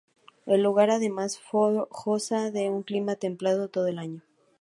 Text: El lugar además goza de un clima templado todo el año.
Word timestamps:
El 0.47 0.63
lugar 0.63 0.89
además 0.89 1.39
goza 1.91 2.49
de 2.49 2.71
un 2.71 2.81
clima 2.81 3.17
templado 3.17 3.69
todo 3.69 3.85
el 3.85 3.99
año. 3.99 4.23